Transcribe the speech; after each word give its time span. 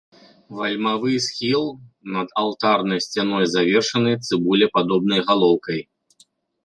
Вальмавы 0.59 1.11
схіл 1.25 1.65
над 2.15 2.27
алтарнай 2.43 3.03
сцяной 3.07 3.45
завершаны 3.55 4.11
цыбулепадобнай 4.25 5.19
галоўкай. 5.29 5.79